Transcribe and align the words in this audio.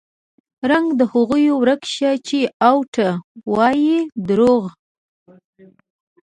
رنګ 0.71 0.87
د 0.99 1.01
هغو 1.11 1.37
ورک 1.61 1.81
شه 1.95 2.11
چې 2.27 2.39
اوټه 2.69 3.09
وايي 3.53 3.97
دروغ 4.27 4.63